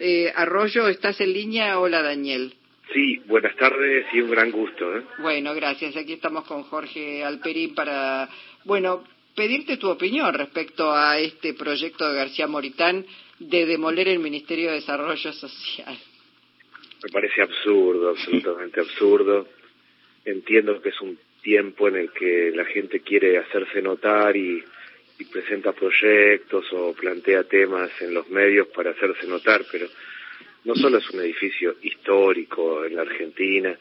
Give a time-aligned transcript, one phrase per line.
[0.00, 1.80] Eh, Arroyo, ¿estás en línea?
[1.80, 2.54] Hola, Daniel.
[2.92, 4.96] Sí, buenas tardes y un gran gusto.
[4.96, 5.02] ¿eh?
[5.18, 5.96] Bueno, gracias.
[5.96, 8.28] Aquí estamos con Jorge Alperín para,
[8.64, 9.02] bueno,
[9.34, 13.04] pedirte tu opinión respecto a este proyecto de García Moritán
[13.40, 15.98] de demoler el Ministerio de Desarrollo Social.
[17.02, 19.48] Me parece absurdo, absolutamente absurdo.
[20.24, 24.62] Entiendo que es un tiempo en el que la gente quiere hacerse notar y,
[25.18, 29.86] y presenta proyectos o plantea temas en los medios para hacerse notar, pero
[30.64, 33.76] no solo es un edificio histórico en la Argentina,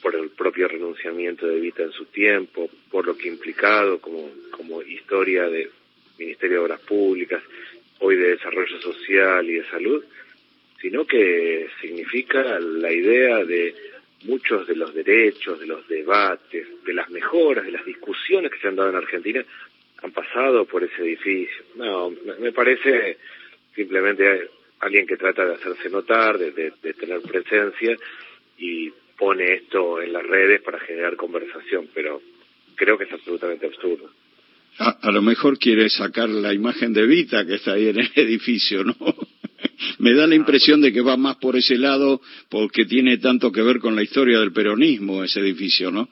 [0.00, 4.82] por el propio renunciamiento de Vita en su tiempo, por lo que implicado como, como
[4.82, 5.70] historia del
[6.18, 7.42] Ministerio de Obras Públicas,
[7.98, 10.02] hoy de Desarrollo Social y de Salud,
[10.80, 13.74] sino que significa la idea de
[14.24, 18.68] muchos de los derechos, de los debates, de las mejoras, de las discusiones que se
[18.68, 19.44] han dado en Argentina,
[20.02, 21.64] han pasado por ese edificio.
[21.76, 23.18] No, me parece
[23.74, 24.48] simplemente
[24.80, 27.96] alguien que trata de hacerse notar, de, de, tener presencia
[28.58, 32.22] y pone esto en las redes para generar conversación, pero
[32.74, 34.10] creo que es absolutamente absurdo.
[34.78, 38.10] A, a, lo mejor quiere sacar la imagen de Vita que está ahí en el
[38.16, 38.96] edificio, ¿no?
[39.98, 43.62] Me da la impresión de que va más por ese lado porque tiene tanto que
[43.62, 46.08] ver con la historia del peronismo ese edificio, ¿no?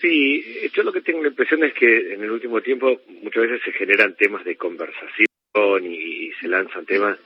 [0.00, 3.62] Sí, yo lo que tengo la impresión es que en el último tiempo muchas veces
[3.64, 5.26] se generan temas de conversación
[5.82, 7.18] y, se lanzan temas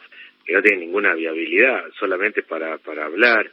[0.45, 3.51] que no tienen ninguna viabilidad, solamente para, para hablar.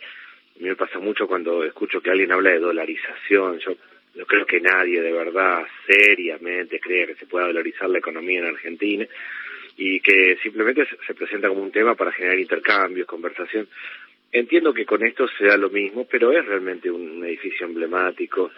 [0.56, 3.58] A mí me pasa mucho cuando escucho que alguien habla de dolarización.
[3.58, 3.76] Yo
[4.14, 8.46] no creo que nadie de verdad seriamente crea que se pueda dolarizar la economía en
[8.46, 9.08] Argentina
[9.78, 13.68] y que simplemente se presenta como un tema para generar intercambios, conversación.
[14.32, 18.52] Entiendo que con esto se da lo mismo, pero es realmente un edificio emblemático,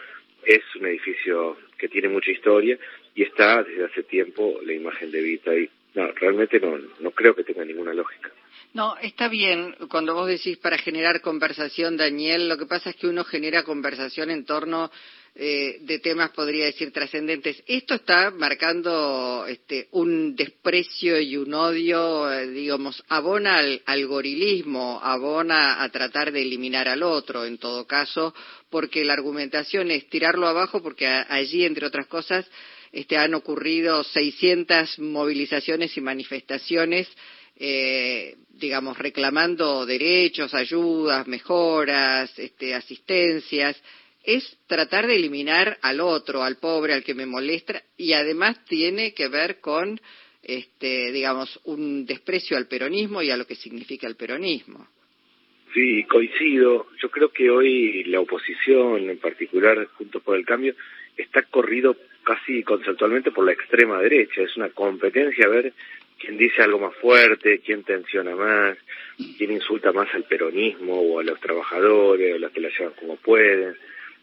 [0.49, 2.77] es un edificio que tiene mucha historia
[3.13, 7.35] y está desde hace tiempo la imagen de Vita y no, realmente no, no creo
[7.35, 8.31] que tenga ninguna lógica.
[8.73, 13.07] No, está bien cuando vos decís para generar conversación, Daniel, lo que pasa es que
[13.07, 14.91] uno genera conversación en torno
[15.35, 17.63] eh, de temas, podría decir, trascendentes.
[17.67, 25.83] Esto está marcando este, un desprecio y un odio, eh, digamos, abona al, gorilismo, abona
[25.83, 28.33] a tratar de eliminar al otro, en todo caso,
[28.69, 32.45] porque la argumentación es tirarlo abajo, porque allí, entre otras cosas,
[32.91, 37.07] este, han ocurrido 600 movilizaciones y manifestaciones
[37.61, 43.75] eh, digamos, reclamando derechos, ayudas, mejoras, este, asistencias,
[44.23, 49.13] es tratar de eliminar al otro, al pobre, al que me molesta, y además tiene
[49.13, 49.99] que ver con,
[50.43, 54.87] este, digamos, un desprecio al peronismo y a lo que significa el peronismo.
[55.73, 56.87] Sí, coincido.
[57.01, 60.73] Yo creo que hoy la oposición, en particular Juntos por el Cambio,
[61.15, 64.41] está corrido casi conceptualmente por la extrema derecha.
[64.41, 65.73] Es una competencia a ver
[66.19, 68.77] quién dice algo más fuerte, quién tensiona más,
[69.37, 72.93] quién insulta más al peronismo o a los trabajadores, o a los que la llevan
[72.99, 73.75] como pueden.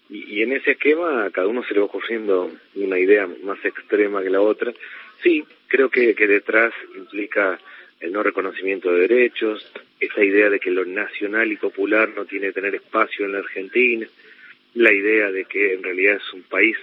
[0.09, 4.31] Y, en ese esquema cada uno se le va ocurriendo una idea más extrema que
[4.31, 4.73] la otra.
[5.23, 7.59] Sí, creo que, que detrás implica
[8.01, 12.49] el no reconocimiento de derechos, esa idea de que lo nacional y popular no tiene
[12.49, 14.07] que tener espacio en la Argentina,
[14.75, 16.77] la idea de que en realidad es un país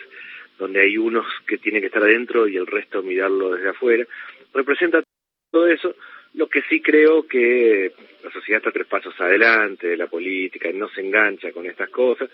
[0.58, 4.06] donde hay unos que tienen que estar adentro y el resto mirarlo desde afuera.
[4.54, 5.04] Representa
[5.52, 5.96] todo eso,
[6.36, 7.92] lo que sí creo que
[8.24, 12.30] la sociedad está tres pasos adelante de la política, no se engancha con estas cosas,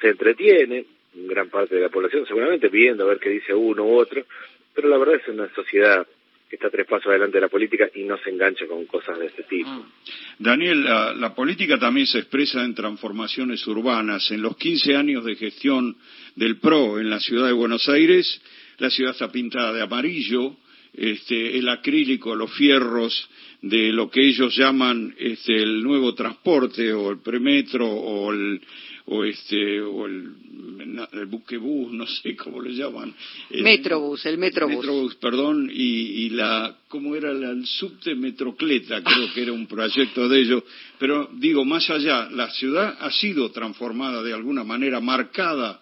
[0.00, 3.98] se entretiene, gran parte de la población seguramente viendo a ver qué dice uno u
[3.98, 4.24] otro,
[4.74, 6.06] pero la verdad es una sociedad
[6.52, 9.26] que está tres pasos adelante de la política y no se engancha con cosas de
[9.26, 9.70] este tipo.
[9.70, 9.86] Mm.
[10.38, 14.30] Daniel, la, política también se expresa en transformaciones urbanas.
[14.30, 15.96] En los 15 años de gestión
[16.36, 18.42] del PRO en la ciudad de Buenos Aires,
[18.76, 20.56] la ciudad está pintada de amarillo,
[20.94, 23.28] este, el acrílico, los fierros
[23.62, 28.60] de lo que ellos llaman este, el nuevo transporte o el premetro o el,
[29.06, 30.32] o este o el,
[31.12, 33.14] el buquebús, no sé cómo le llaman.
[33.50, 34.76] El, metrobús, el metrobús.
[34.76, 39.02] Metrobús, perdón, y, y la, ¿cómo era la, el subte metrocleta?
[39.02, 40.64] Creo que era un proyecto de ellos.
[40.98, 45.80] Pero digo, más allá, la ciudad ha sido transformada de alguna manera, marcada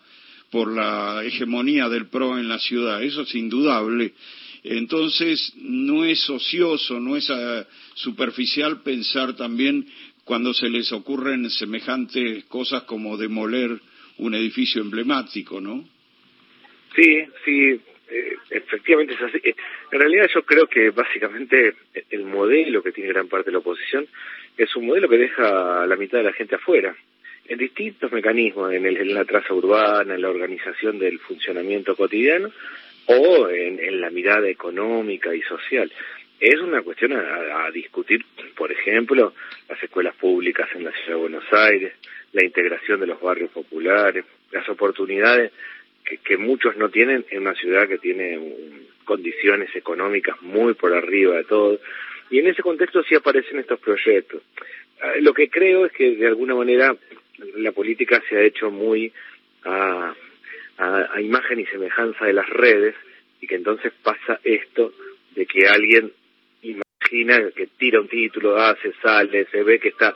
[0.51, 4.13] por la hegemonía del PRO en la ciudad, eso es indudable.
[4.63, 7.65] Entonces, no es ocioso, no es uh,
[7.95, 9.87] superficial pensar también
[10.25, 13.81] cuando se les ocurren semejantes cosas como demoler
[14.19, 15.85] un edificio emblemático, ¿no?
[16.95, 17.81] Sí, sí,
[18.11, 19.41] eh, efectivamente es así.
[19.91, 21.75] En realidad yo creo que básicamente
[22.11, 24.07] el modelo que tiene gran parte de la oposición
[24.59, 26.95] es un modelo que deja a la mitad de la gente afuera,
[27.49, 32.53] en distintos mecanismos, en, el, en la traza urbana, en la organización del funcionamiento cotidiano
[33.13, 35.93] o en, la mirada económica y social.
[36.39, 38.25] es una cuestión a, discutir,
[38.57, 39.35] por ejemplo,
[39.69, 41.93] las escuelas públicas en la ciudad de Buenos Aires,
[42.33, 45.53] la integración de los barrios populares, las oportunidades
[46.25, 48.39] que, muchos no tienen en una ciudad que tiene
[49.05, 51.81] condiciones económicas muy por arriba de todo.
[52.31, 54.43] Y en ese contexto sí aparecen estos proyectos.
[55.03, 56.97] Ah, lo que creo es que de alguna manera
[57.57, 59.13] la política se ha hecho muy
[59.65, 60.15] a,
[61.21, 62.95] imagen y semejanza de las redes
[63.41, 64.93] y que entonces pasa esto
[65.35, 66.13] de que alguien
[67.55, 70.15] que tira un título, hace, sale, se ve que está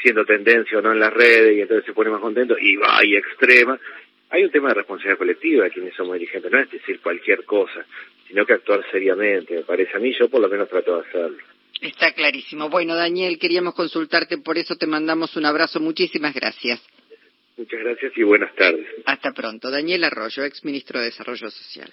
[0.00, 3.04] siendo tendencia o no en las redes y entonces se pone más contento y va
[3.04, 3.78] y extrema.
[4.30, 7.84] Hay un tema de responsabilidad colectiva de quienes somos dirigentes, no es decir cualquier cosa,
[8.28, 11.38] sino que actuar seriamente, me parece a mí, yo por lo menos trato de hacerlo.
[11.80, 12.68] Está clarísimo.
[12.68, 15.80] Bueno, Daniel, queríamos consultarte, por eso te mandamos un abrazo.
[15.80, 16.80] Muchísimas gracias.
[17.60, 18.86] Muchas gracias y buenas tardes.
[19.04, 19.70] Hasta pronto.
[19.70, 21.92] Daniel Arroyo, ex ministro de Desarrollo Social.